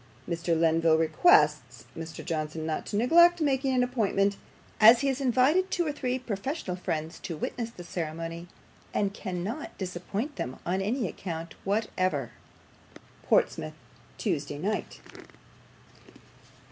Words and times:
"Mr. 0.27 0.59
Lenville 0.59 0.97
requests 0.97 1.85
Mr. 1.95 2.25
Johnson 2.25 2.65
not 2.65 2.87
to 2.87 2.95
neglect 2.97 3.39
making 3.39 3.75
an 3.75 3.83
appointment, 3.83 4.35
as 4.79 5.01
he 5.01 5.07
has 5.09 5.21
invited 5.21 5.69
two 5.69 5.85
or 5.85 5.91
three 5.91 6.17
professional 6.17 6.75
friends 6.75 7.19
to 7.19 7.37
witness 7.37 7.69
the 7.69 7.83
ceremony, 7.83 8.47
and 8.95 9.13
cannot 9.13 9.77
disappoint 9.77 10.37
them 10.37 10.53
upon 10.55 10.81
any 10.81 11.07
account 11.07 11.53
whatever. 11.65 12.31
"PORTSMOUTH, 13.27 13.75
TUESDAY 14.17 14.57
NIGHT." 14.57 15.01